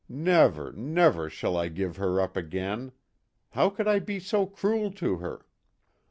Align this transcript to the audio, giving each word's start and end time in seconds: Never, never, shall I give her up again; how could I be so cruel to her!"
Never, 0.09 0.71
never, 0.71 1.29
shall 1.29 1.55
I 1.55 1.67
give 1.67 1.97
her 1.97 2.19
up 2.19 2.35
again; 2.35 2.91
how 3.51 3.69
could 3.69 3.87
I 3.87 3.99
be 3.99 4.19
so 4.19 4.47
cruel 4.47 4.89
to 4.93 5.17
her!" 5.17 5.45